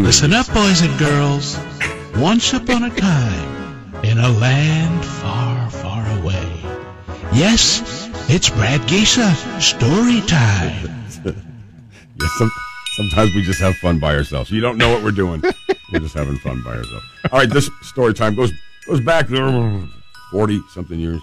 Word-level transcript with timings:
Listen 0.00 0.32
up, 0.32 0.46
boys 0.54 0.80
and 0.80 0.98
girls. 0.98 1.58
Once 2.16 2.54
upon 2.54 2.82
a 2.84 2.90
time, 2.96 3.84
in 4.02 4.16
a 4.16 4.28
land 4.30 5.04
far, 5.04 5.68
far 5.68 6.18
away. 6.18 6.48
Yes, 7.34 8.08
it's 8.30 8.48
Brad 8.48 8.80
Gisa 8.82 9.34
story 9.60 10.22
time. 10.22 10.88
Yeah, 12.20 12.28
some, 12.38 12.50
sometimes 12.96 13.34
we 13.34 13.42
just 13.42 13.60
have 13.60 13.74
fun 13.76 13.98
by 13.98 14.14
ourselves. 14.14 14.50
You 14.50 14.60
don't 14.60 14.78
know 14.78 14.92
what 14.92 15.02
we're 15.02 15.10
doing. 15.10 15.42
we're 15.92 15.98
just 16.00 16.14
having 16.14 16.36
fun 16.36 16.62
by 16.62 16.76
ourselves. 16.76 17.04
All 17.32 17.38
right, 17.38 17.48
this 17.48 17.68
story 17.82 18.14
time 18.14 18.34
goes 18.34 18.52
goes 18.86 19.00
back 19.00 19.28
forty 20.30 20.60
something 20.72 21.00
years. 21.00 21.20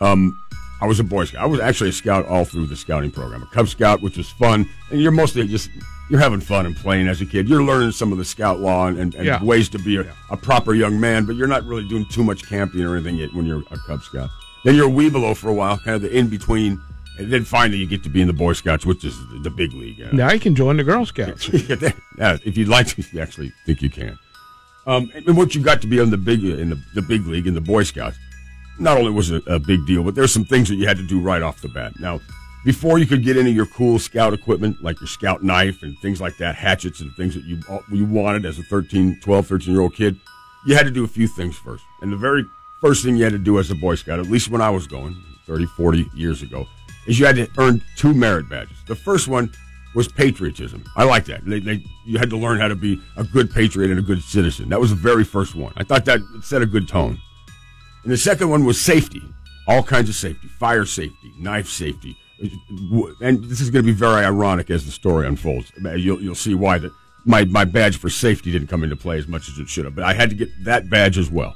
Um, 0.00 0.36
I 0.80 0.86
was 0.86 1.00
a 1.00 1.04
Boy 1.04 1.24
Scout. 1.26 1.42
I 1.42 1.46
was 1.46 1.60
actually 1.60 1.90
a 1.90 1.92
scout 1.92 2.26
all 2.26 2.44
through 2.44 2.66
the 2.66 2.76
scouting 2.76 3.10
program. 3.10 3.42
A 3.42 3.46
Cub 3.46 3.68
Scout, 3.68 4.02
which 4.02 4.16
was 4.16 4.28
fun, 4.30 4.68
and 4.90 5.00
you're 5.00 5.12
mostly 5.12 5.46
just 5.46 5.70
you're 6.10 6.20
having 6.20 6.40
fun 6.40 6.66
and 6.66 6.76
playing 6.76 7.08
as 7.08 7.20
a 7.20 7.26
kid. 7.26 7.48
You're 7.48 7.62
learning 7.62 7.92
some 7.92 8.12
of 8.12 8.18
the 8.18 8.24
scout 8.24 8.60
law 8.60 8.86
and, 8.86 8.98
and, 8.98 9.14
and 9.14 9.24
Yeah. 9.24 9.42
ways 9.42 9.68
to 9.70 9.78
be 9.78 9.96
a, 9.96 10.06
a 10.30 10.36
proper 10.36 10.74
young 10.74 11.00
man, 11.00 11.24
but 11.24 11.36
you're 11.36 11.46
not 11.48 11.64
really 11.64 11.86
doing 11.88 12.04
too 12.06 12.22
much 12.24 12.46
camping 12.48 12.82
or 12.82 12.94
anything 12.96 13.16
yet 13.16 13.32
when 13.34 13.46
you're 13.46 13.62
a 13.70 13.78
Cub 13.86 14.02
Scout. 14.02 14.28
Then 14.64 14.74
you're 14.74 14.88
a 14.88 14.92
Webelo 14.92 15.36
for 15.36 15.48
a 15.48 15.54
while, 15.54 15.78
kind 15.78 15.96
of 15.96 16.02
the 16.02 16.16
in 16.16 16.28
between, 16.28 16.80
and 17.18 17.32
then 17.32 17.44
finally 17.44 17.78
you 17.78 17.86
get 17.86 18.02
to 18.02 18.08
be 18.08 18.20
in 18.20 18.26
the 18.26 18.32
Boy 18.34 18.52
Scouts, 18.54 18.84
which 18.84 19.04
is 19.04 19.16
the, 19.42 19.50
big 19.50 19.72
league. 19.72 20.00
uh, 20.02 20.08
Now 20.12 20.32
you 20.32 20.40
can 20.40 20.54
join 20.54 20.76
the 20.76 20.84
Girl 20.84 21.06
Scouts. 21.06 21.48
yeah, 22.18 22.36
if 22.44 22.56
you'd 22.56 22.68
like 22.68 22.88
to, 22.88 23.02
you 23.12 23.20
actually 23.20 23.52
think 23.66 23.80
you 23.82 23.90
can. 23.90 24.18
Um, 24.86 25.10
and 25.14 25.36
once 25.36 25.54
you 25.54 25.62
got 25.62 25.80
to 25.82 25.86
be 25.86 25.98
in 26.00 26.10
the 26.10 26.18
big 26.18 26.44
in 26.44 26.70
the, 26.70 26.82
the 26.94 27.02
big 27.02 27.26
league 27.26 27.46
in 27.46 27.54
the 27.54 27.60
Boy 27.60 27.82
Scouts, 27.84 28.18
not 28.78 28.98
only 28.98 29.10
was 29.10 29.30
it 29.30 29.42
a 29.46 29.58
big 29.58 29.86
deal, 29.86 30.02
but 30.02 30.14
there's 30.14 30.32
some 30.32 30.44
things 30.44 30.68
that 30.68 30.74
you 30.74 30.86
had 30.86 30.96
to 30.98 31.06
do 31.06 31.20
right 31.20 31.40
off 31.42 31.62
the 31.62 31.68
bat. 31.68 31.92
Now, 32.00 32.20
before 32.64 32.98
you 32.98 33.06
could 33.06 33.22
get 33.22 33.36
into 33.36 33.50
your 33.50 33.66
cool 33.66 33.98
scout 33.98 34.32
equipment, 34.32 34.82
like 34.82 35.00
your 35.00 35.08
scout 35.08 35.42
knife 35.42 35.82
and 35.82 35.98
things 35.98 36.20
like 36.20 36.36
that, 36.38 36.54
hatchets 36.54 37.00
and 37.00 37.14
things 37.14 37.34
that 37.34 37.44
you 37.44 37.60
uh, 37.68 37.78
you 37.90 38.04
wanted 38.04 38.46
as 38.46 38.58
a 38.58 38.62
13, 38.62 39.20
12, 39.20 39.46
13 39.46 39.72
year 39.72 39.82
old 39.82 39.94
kid, 39.94 40.16
you 40.66 40.74
had 40.74 40.86
to 40.86 40.90
do 40.90 41.04
a 41.04 41.08
few 41.08 41.28
things 41.28 41.56
first. 41.56 41.84
And 42.00 42.12
the 42.12 42.16
very 42.16 42.44
first 42.80 43.04
thing 43.04 43.16
you 43.16 43.24
had 43.24 43.32
to 43.32 43.38
do 43.38 43.58
as 43.58 43.70
a 43.70 43.74
Boy 43.74 43.94
Scout, 43.94 44.18
at 44.18 44.26
least 44.26 44.50
when 44.50 44.60
I 44.60 44.70
was 44.70 44.86
going 44.86 45.14
30, 45.46 45.66
40 45.66 46.10
years 46.14 46.42
ago, 46.42 46.66
is 47.06 47.18
you 47.18 47.26
had 47.26 47.36
to 47.36 47.48
earn 47.58 47.82
two 47.96 48.14
merit 48.14 48.48
badges. 48.48 48.78
The 48.86 48.96
first 48.96 49.28
one 49.28 49.52
was 49.94 50.08
patriotism. 50.08 50.84
I 50.96 51.04
like 51.04 51.26
that. 51.26 51.44
They, 51.44 51.60
they, 51.60 51.84
you 52.04 52.18
had 52.18 52.30
to 52.30 52.36
learn 52.36 52.58
how 52.58 52.68
to 52.68 52.74
be 52.74 53.00
a 53.16 53.24
good 53.24 53.50
patriot 53.50 53.90
and 53.90 53.98
a 53.98 54.02
good 54.02 54.22
citizen. 54.22 54.68
That 54.70 54.80
was 54.80 54.90
the 54.90 54.96
very 54.96 55.22
first 55.22 55.54
one. 55.54 55.72
I 55.76 55.84
thought 55.84 56.04
that 56.06 56.20
set 56.42 56.62
a 56.62 56.66
good 56.66 56.88
tone. 56.88 57.20
And 58.02 58.12
the 58.12 58.16
second 58.16 58.50
one 58.50 58.64
was 58.64 58.80
safety. 58.80 59.22
All 59.68 59.82
kinds 59.82 60.08
of 60.08 60.14
safety. 60.14 60.48
Fire 60.48 60.84
safety, 60.84 61.32
knife 61.38 61.68
safety. 61.68 62.16
And 63.20 63.44
this 63.44 63.60
is 63.60 63.70
going 63.70 63.84
to 63.84 63.86
be 63.86 63.96
very 63.96 64.24
ironic 64.24 64.70
as 64.70 64.84
the 64.84 64.90
story 64.90 65.26
unfolds. 65.26 65.72
You'll, 65.96 66.20
you'll 66.20 66.34
see 66.34 66.54
why 66.54 66.78
that 66.78 66.92
my, 67.24 67.44
my 67.44 67.64
badge 67.64 67.96
for 67.96 68.10
safety 68.10 68.52
didn't 68.52 68.68
come 68.68 68.82
into 68.84 68.96
play 68.96 69.18
as 69.18 69.26
much 69.28 69.48
as 69.48 69.58
it 69.58 69.68
should 69.68 69.84
have. 69.84 69.94
But 69.94 70.04
I 70.04 70.14
had 70.14 70.30
to 70.30 70.36
get 70.36 70.50
that 70.64 70.90
badge 70.90 71.18
as 71.18 71.30
well. 71.30 71.54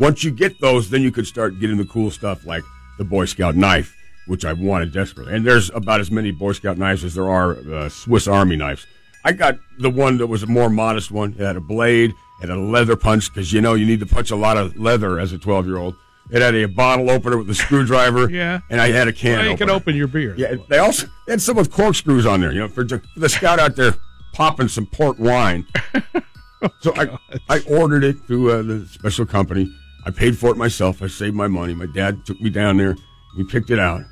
Once 0.00 0.24
you 0.24 0.30
get 0.30 0.58
those, 0.60 0.90
then 0.90 1.02
you 1.02 1.12
could 1.12 1.26
start 1.26 1.60
getting 1.60 1.76
the 1.76 1.84
cool 1.84 2.10
stuff 2.10 2.44
like 2.44 2.64
the 2.98 3.04
Boy 3.04 3.26
Scout 3.26 3.54
knife, 3.54 3.94
which 4.26 4.44
I 4.44 4.52
wanted 4.52 4.92
desperately. 4.92 5.34
And 5.34 5.46
there's 5.46 5.70
about 5.70 6.00
as 6.00 6.10
many 6.10 6.30
Boy 6.30 6.52
Scout 6.52 6.78
knives 6.78 7.04
as 7.04 7.14
there 7.14 7.28
are 7.28 7.58
uh, 7.72 7.88
Swiss 7.88 8.26
Army 8.26 8.56
knives. 8.56 8.86
I 9.24 9.32
got 9.32 9.58
the 9.78 9.90
one 9.90 10.18
that 10.18 10.26
was 10.26 10.42
a 10.42 10.46
more 10.46 10.68
modest 10.68 11.10
one. 11.10 11.32
It 11.38 11.44
had 11.44 11.56
a 11.56 11.60
blade, 11.60 12.10
it 12.10 12.48
had 12.48 12.50
a 12.50 12.60
leather 12.60 12.96
punch 12.96 13.32
because 13.32 13.52
you 13.52 13.60
know 13.60 13.74
you 13.74 13.86
need 13.86 14.00
to 14.00 14.06
punch 14.06 14.30
a 14.30 14.36
lot 14.36 14.56
of 14.56 14.76
leather 14.76 15.18
as 15.18 15.32
a 15.32 15.38
12 15.38 15.66
year 15.66 15.78
old. 15.78 15.94
It 16.30 16.40
had 16.40 16.54
a 16.54 16.66
bottle 16.66 17.10
opener 17.10 17.36
with 17.36 17.50
a 17.50 17.54
screwdriver. 17.54 18.30
Yeah. 18.30 18.60
and 18.70 18.80
I 18.80 18.90
had 18.90 19.08
a 19.08 19.12
can. 19.12 19.38
Well, 19.38 19.50
you 19.50 19.56
can 19.56 19.70
open 19.70 19.94
your 19.94 20.06
beer. 20.08 20.34
Yeah, 20.36 20.54
they 20.68 20.78
also 20.78 21.06
they 21.26 21.32
had 21.32 21.42
some 21.42 21.56
with 21.56 21.70
corkscrews 21.70 22.26
on 22.26 22.40
there. 22.40 22.52
You 22.52 22.60
know, 22.60 22.68
for, 22.68 22.86
for 22.88 23.02
the 23.16 23.28
scout 23.28 23.58
out 23.58 23.76
there 23.76 23.94
popping 24.32 24.68
some 24.68 24.86
port 24.86 25.18
wine. 25.18 25.66
so 26.80 26.94
I 26.96 27.18
I 27.48 27.60
ordered 27.68 28.04
it 28.04 28.16
through 28.26 28.52
uh, 28.52 28.62
the 28.62 28.86
special 28.86 29.26
company. 29.26 29.70
I 30.06 30.10
paid 30.10 30.36
for 30.36 30.50
it 30.50 30.56
myself. 30.56 31.02
I 31.02 31.06
saved 31.06 31.34
my 31.36 31.46
money. 31.46 31.74
My 31.74 31.86
dad 31.86 32.26
took 32.26 32.40
me 32.40 32.50
down 32.50 32.76
there. 32.76 32.96
We 33.36 33.44
picked 33.44 33.70
it 33.70 33.78
out. 33.78 34.02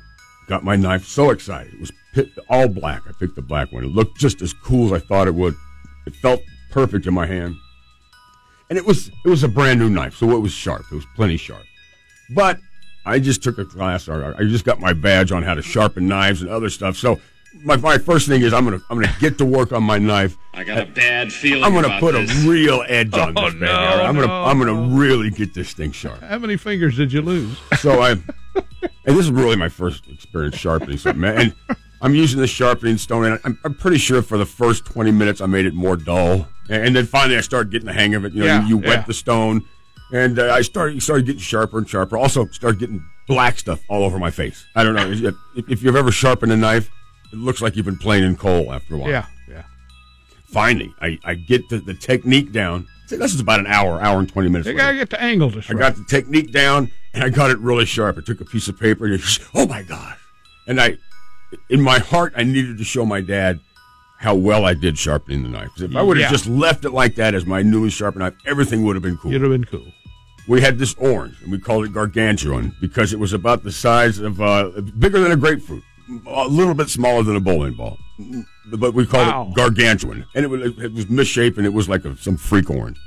Got 0.47 0.63
my 0.63 0.75
knife. 0.75 1.05
So 1.05 1.29
excited. 1.29 1.73
It 1.73 1.79
was 1.79 1.91
pit, 2.13 2.29
all 2.49 2.67
black. 2.67 3.03
I 3.07 3.11
picked 3.19 3.35
the 3.35 3.41
black 3.41 3.71
one. 3.71 3.83
It 3.83 3.91
looked 3.91 4.17
just 4.17 4.41
as 4.41 4.53
cool 4.53 4.87
as 4.93 5.01
I 5.01 5.05
thought 5.05 5.27
it 5.27 5.35
would. 5.35 5.55
It 6.05 6.15
felt 6.15 6.41
perfect 6.71 7.05
in 7.05 7.13
my 7.13 7.25
hand. 7.25 7.55
And 8.69 8.77
it 8.77 8.85
was 8.85 9.09
it 9.25 9.29
was 9.29 9.43
a 9.43 9.47
brand 9.47 9.79
new 9.79 9.89
knife, 9.89 10.15
so 10.15 10.31
it 10.31 10.39
was 10.39 10.51
sharp. 10.51 10.83
It 10.91 10.95
was 10.95 11.05
plenty 11.15 11.37
sharp. 11.37 11.63
But 12.29 12.59
I 13.05 13.19
just 13.19 13.43
took 13.43 13.57
a 13.57 13.65
class, 13.65 14.07
or 14.07 14.35
I 14.37 14.43
just 14.43 14.65
got 14.65 14.79
my 14.79 14.93
badge 14.93 15.31
on 15.31 15.43
how 15.43 15.53
to 15.53 15.61
sharpen 15.61 16.07
knives 16.07 16.41
and 16.41 16.49
other 16.49 16.69
stuff. 16.69 16.95
So 16.97 17.19
my, 17.63 17.75
my 17.75 17.97
first 17.97 18.27
thing 18.27 18.41
is 18.41 18.53
I'm 18.53 18.63
gonna 18.63 18.81
I'm 18.89 18.99
gonna 18.99 19.13
get 19.19 19.37
to 19.39 19.45
work 19.45 19.71
on 19.73 19.83
my 19.83 19.97
knife. 19.99 20.35
I 20.53 20.63
got 20.63 20.77
a 20.79 20.85
bad 20.85 21.31
feeling. 21.33 21.63
I'm 21.63 21.73
gonna 21.73 21.87
about 21.87 21.99
put 21.99 22.11
this. 22.13 22.45
a 22.45 22.49
real 22.49 22.83
edge 22.87 23.13
on 23.13 23.33
Oh, 23.37 23.45
this 23.45 23.53
baby. 23.55 23.65
no, 23.65 23.71
I'm 23.73 24.15
gonna 24.15 24.27
no, 24.27 24.43
I'm 24.45 24.57
gonna 24.57 24.73
no. 24.73 24.95
really 24.97 25.29
get 25.29 25.53
this 25.53 25.73
thing 25.73 25.91
sharp. 25.91 26.21
How 26.21 26.37
many 26.39 26.57
fingers 26.57 26.95
did 26.97 27.11
you 27.11 27.21
lose? 27.21 27.57
So 27.77 28.01
I, 28.01 28.11
and 28.11 29.17
this 29.17 29.25
is 29.25 29.31
really 29.31 29.55
my 29.57 29.67
first 29.69 30.07
experience 30.07 30.55
sharpening 30.55 30.97
something. 30.97 31.19
man. 31.21 31.37
And 31.69 31.77
I'm 32.01 32.15
using 32.15 32.39
the 32.39 32.47
sharpening 32.47 32.97
stone, 32.97 33.25
and 33.25 33.39
I'm, 33.43 33.59
I'm 33.63 33.73
pretty 33.73 33.97
sure 33.97 34.21
for 34.21 34.37
the 34.37 34.45
first 34.45 34.85
20 34.85 35.11
minutes 35.11 35.41
I 35.41 35.45
made 35.45 35.65
it 35.65 35.73
more 35.73 35.95
dull, 35.97 36.47
and, 36.69 36.85
and 36.87 36.95
then 36.95 37.05
finally 37.05 37.37
I 37.37 37.41
started 37.41 37.71
getting 37.71 37.87
the 37.87 37.93
hang 37.93 38.13
of 38.15 38.25
it. 38.25 38.33
You 38.33 38.41
know, 38.41 38.45
Yeah, 38.45 38.61
you, 38.63 38.69
you 38.69 38.77
wet 38.77 38.87
yeah. 38.99 39.01
the 39.03 39.13
stone, 39.13 39.65
and 40.13 40.39
uh, 40.39 40.53
I 40.53 40.61
started 40.61 41.01
started 41.03 41.25
getting 41.25 41.41
sharper 41.41 41.77
and 41.77 41.89
sharper. 41.89 42.17
Also 42.17 42.45
started 42.47 42.79
getting 42.79 43.03
black 43.27 43.57
stuff 43.59 43.81
all 43.89 44.03
over 44.03 44.17
my 44.19 44.31
face. 44.31 44.65
I 44.75 44.83
don't 44.83 44.95
know 44.95 45.09
if, 45.11 45.69
if 45.69 45.83
you've 45.83 45.95
ever 45.95 46.11
sharpened 46.11 46.51
a 46.51 46.57
knife. 46.57 46.89
It 47.33 47.37
looks 47.39 47.61
like 47.61 47.75
you've 47.75 47.85
been 47.85 47.97
playing 47.97 48.23
in 48.23 48.37
coal 48.37 48.71
after 48.71 48.93
a 48.95 48.97
while. 48.99 49.09
Yeah, 49.09 49.25
yeah. 49.49 49.63
Finally, 50.45 50.93
I, 51.01 51.17
I 51.25 51.33
get 51.33 51.67
the, 51.69 51.79
the 51.79 51.95
technique 51.95 52.51
down. 52.51 52.87
This 53.09 53.33
is 53.33 53.39
about 53.39 53.59
an 53.59 53.67
hour, 53.67 53.99
hour 54.01 54.19
and 54.19 54.29
20 54.29 54.49
minutes. 54.49 54.67
You 54.67 54.75
gotta 54.75 54.95
get 54.95 55.09
the 55.09 55.21
angle 55.21 55.49
just 55.49 55.69
I 55.69 55.73
got 55.73 55.95
the 55.95 56.05
technique 56.07 56.51
down 56.51 56.91
and 57.13 57.23
I 57.23 57.29
got 57.29 57.49
it 57.51 57.57
really 57.59 57.85
sharp. 57.85 58.17
I 58.17 58.21
took 58.21 58.39
a 58.41 58.45
piece 58.45 58.67
of 58.67 58.79
paper 58.79 59.05
and 59.05 59.15
it, 59.15 59.21
oh 59.55 59.65
my 59.67 59.81
gosh. 59.83 60.17
And 60.67 60.79
I, 60.79 60.97
in 61.69 61.81
my 61.81 61.99
heart, 61.99 62.33
I 62.35 62.43
needed 62.43 62.77
to 62.77 62.83
show 62.83 63.05
my 63.05 63.19
dad 63.21 63.59
how 64.19 64.35
well 64.35 64.63
I 64.65 64.73
did 64.73 64.97
sharpening 64.97 65.43
the 65.43 65.49
knife. 65.49 65.69
if 65.77 65.95
I 65.95 66.01
would 66.01 66.17
have 66.17 66.25
Yeah. 66.25 66.31
just 66.31 66.47
left 66.47 66.85
it 66.85 66.91
like 66.91 67.15
that 67.15 67.35
as 67.35 67.45
my 67.45 67.61
newly 67.61 67.89
sharpened 67.89 68.21
knife, 68.21 68.35
everything 68.45 68.83
would 68.85 68.95
have 68.95 69.03
been 69.03 69.17
cool. 69.17 69.31
You'd 69.31 69.41
have 69.41 69.51
been 69.51 69.65
cool. 69.65 69.85
We 70.47 70.61
had 70.61 70.77
this 70.77 70.93
orange 70.95 71.35
and 71.41 71.51
we 71.51 71.57
called 71.59 71.85
it 71.85 71.93
gargantuan 71.93 72.75
because 72.81 73.13
it 73.13 73.19
was 73.19 73.33
about 73.33 73.63
the 73.63 73.71
size 73.71 74.19
of, 74.19 74.41
uh, 74.41 74.69
bigger 74.99 75.19
than 75.19 75.31
a 75.31 75.35
grapefruit, 75.37 75.83
a 76.27 76.47
little 76.47 76.73
bit 76.73 76.89
smaller 76.89 77.23
than 77.23 77.35
a 77.35 77.39
bowling 77.39 77.73
ball. 77.73 77.97
But 78.71 78.93
we 78.93 79.05
called 79.05 79.27
Wow. 79.27 79.47
it 79.49 79.55
gargantuan. 79.55 80.25
And 80.35 80.45
it 80.45 80.47
was, 80.49 80.61
it 80.79 80.93
was 80.93 81.09
misshapen. 81.09 81.65
It 81.65 81.73
was 81.73 81.87
like 81.89 82.05
a, 82.05 82.15
some 82.17 82.37
freak 82.37 82.69
orange. 82.69 82.97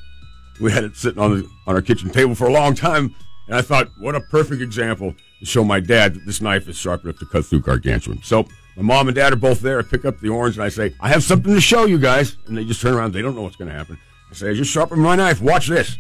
We 0.61 0.73
had 0.73 0.85
it 0.85 0.97
sitting 0.97 1.21
on 1.23 1.39
the 1.39 1.49
on 1.67 1.75
our 1.75 1.83
kitchen 1.83 2.09
table 2.11 2.35
for 2.35 2.47
a 2.47 2.53
long 2.53 2.75
time, 2.75 3.15
and 3.47 3.57
I 3.57 3.61
thought, 3.61 3.89
what 3.99 4.15
a 4.15 4.21
perfect 4.23 4.63
example 4.63 5.15
to 5.41 5.45
show 5.47 5.63
my 5.65 5.81
dad 5.81 6.15
that 6.15 6.25
this 6.25 6.41
knife 6.41 6.67
is 6.67 6.77
sharp 6.79 7.05
enough 7.05 7.19
to 7.19 7.27
cut 7.27 7.45
through 7.45 7.61
gargantuan. 7.61 8.23
So 8.23 8.47
my 8.75 8.83
mom 8.83 9.09
and 9.09 9.15
dad 9.15 9.35
are 9.35 9.37
both 9.37 9.61
there. 9.61 9.79
I 9.79 9.83
pick 9.83 10.07
up 10.07 10.19
the 10.21 10.31
orange 10.31 10.57
and 10.57 10.65
I 10.65 10.71
say, 10.71 10.95
I 10.99 11.09
have 11.11 11.23
something 11.23 11.53
to 11.55 11.61
show 11.61 11.85
you 11.85 11.99
guys. 11.99 12.39
And 12.47 12.57
they 12.57 12.65
just 12.65 12.81
turn 12.81 12.95
around. 12.95 13.13
They 13.13 13.21
don't 13.21 13.35
know 13.37 13.43
what's 13.43 13.57
going 13.57 13.71
to 13.71 13.77
happen. 13.77 13.99
I 14.31 14.35
say, 14.35 14.49
I 14.51 14.55
just 14.55 14.71
sharpened 14.71 15.03
my 15.03 15.15
knife. 15.15 15.43
Watch 15.43 15.67
this. 15.67 15.99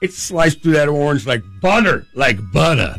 It 0.00 0.12
sliced 0.12 0.62
through 0.62 0.72
that 0.72 0.88
orange 0.88 1.26
like 1.26 1.42
butter, 1.60 2.06
like 2.14 2.38
butter. 2.52 2.96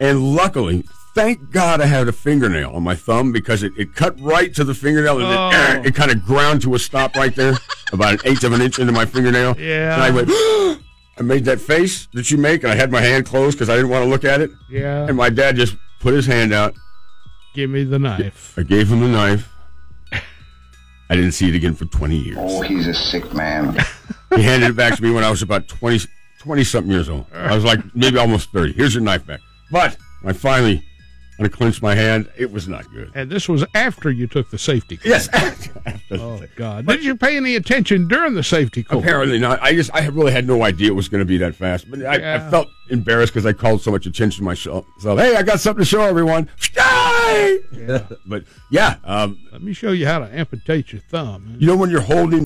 And 0.00 0.34
luckily, 0.34 0.82
thank 1.14 1.52
God 1.52 1.80
I 1.80 1.86
had 1.86 2.08
a 2.08 2.12
fingernail 2.12 2.70
on 2.70 2.82
my 2.82 2.96
thumb 2.96 3.30
because 3.30 3.62
it, 3.62 3.72
it 3.78 3.94
cut 3.94 4.18
right 4.20 4.52
to 4.54 4.64
the 4.64 4.74
fingernail 4.74 5.18
and 5.18 5.26
Oh. 5.26 5.50
Uh, 5.56 5.80
it, 5.80 5.86
it 5.86 5.94
kind 5.94 6.10
of 6.10 6.24
ground 6.24 6.62
to 6.62 6.74
a 6.74 6.78
stop 6.78 7.14
right 7.14 7.34
there, 7.36 7.54
about 7.92 8.14
an 8.14 8.20
eighth 8.24 8.42
of 8.42 8.52
an 8.52 8.60
inch 8.60 8.78
into 8.80 8.92
my 8.92 9.04
fingernail. 9.04 9.54
Yeah. 9.58 9.94
And 9.94 10.02
I 10.02 10.10
went, 10.10 10.28
I 11.18 11.22
made 11.22 11.44
that 11.44 11.60
face 11.60 12.08
that 12.14 12.30
you 12.32 12.38
make, 12.38 12.64
and 12.64 12.72
I 12.72 12.74
had 12.74 12.90
my 12.90 13.00
hand 13.00 13.24
closed 13.26 13.56
because 13.56 13.70
I 13.70 13.76
didn't 13.76 13.90
want 13.90 14.04
to 14.04 14.10
look 14.10 14.24
at 14.24 14.40
it. 14.40 14.50
Yeah. 14.68 15.06
And 15.06 15.16
my 15.16 15.30
dad 15.30 15.54
just 15.54 15.76
put 16.00 16.12
his 16.12 16.26
hand 16.26 16.52
out. 16.52 16.74
Give 17.54 17.70
me 17.70 17.84
the 17.84 18.00
knife. 18.00 18.58
I 18.58 18.64
gave 18.64 18.90
him 18.90 18.98
the 19.00 19.08
knife. 19.08 19.48
I 20.12 21.14
didn't 21.16 21.32
see 21.32 21.48
it 21.48 21.54
again 21.54 21.74
for 21.74 21.84
20 21.84 22.16
years. 22.16 22.38
Oh, 22.40 22.62
he's 22.62 22.88
a 22.88 22.94
sick 22.94 23.32
man. 23.32 23.76
He 24.36 24.42
handed 24.42 24.70
it 24.70 24.76
back 24.76 24.96
to 24.96 25.02
me 25.02 25.10
when 25.10 25.24
I 25.24 25.30
was 25.30 25.42
about 25.42 25.68
20, 25.68 26.06
20 26.38 26.64
something 26.64 26.90
years 26.92 27.08
old. 27.08 27.26
I 27.32 27.54
was 27.54 27.64
like 27.64 27.80
maybe 27.94 28.18
almost 28.18 28.50
30. 28.52 28.72
Here's 28.72 28.94
your 28.94 29.02
knife 29.02 29.26
back. 29.26 29.40
But 29.70 29.96
when 30.22 30.34
I 30.34 30.38
finally 30.38 30.82
unclenched 31.38 31.82
my 31.82 31.94
hand, 31.94 32.30
it 32.36 32.50
was 32.52 32.68
not 32.68 32.88
good. 32.92 33.10
And 33.14 33.28
this 33.30 33.48
was 33.48 33.64
after 33.74 34.10
you 34.10 34.26
took 34.26 34.50
the 34.50 34.58
safety 34.58 34.96
course. 34.96 35.28
Yes. 35.34 35.70
After, 35.86 36.16
Oh 36.16 36.40
God! 36.56 36.86
Did 36.86 37.04
you 37.04 37.16
pay 37.16 37.36
any 37.36 37.56
attention 37.56 38.06
during 38.08 38.34
the 38.34 38.42
safety 38.42 38.82
course? 38.82 39.02
Apparently 39.02 39.38
not. 39.38 39.60
I 39.60 39.74
just 39.74 39.92
I 39.94 40.06
really 40.06 40.32
had 40.32 40.46
no 40.46 40.62
idea 40.62 40.88
it 40.88 40.94
was 40.94 41.08
going 41.08 41.20
to 41.20 41.24
be 41.26 41.36
that 41.38 41.54
fast. 41.56 41.90
But 41.90 42.04
I, 42.06 42.36
I 42.36 42.50
felt 42.50 42.68
embarrassed 42.88 43.32
because 43.34 43.44
I 43.46 43.52
called 43.52 43.82
so 43.82 43.90
much 43.90 44.06
attention 44.06 44.38
to 44.38 44.44
myself. 44.44 44.86
So 45.00 45.16
hey, 45.16 45.34
I 45.34 45.42
got 45.42 45.60
something 45.60 45.82
to 45.82 45.88
show 45.88 46.02
everyone. 46.02 46.48
But 48.26 48.44
yeah, 48.70 48.96
um, 49.04 49.38
Let 49.52 49.62
me 49.62 49.72
show 49.72 49.92
you 49.92 50.06
how 50.06 50.20
to 50.20 50.26
amputate 50.38 50.92
your 50.92 51.00
thumb. 51.02 51.56
you 51.58 51.66
know 51.66 51.76
when 51.76 51.90
you're 51.90 52.00
holding 52.00 52.42